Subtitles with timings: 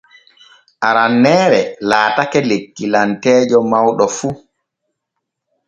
[0.87, 4.29] Aranneere laatake lekkilanteejo mawɗo fu.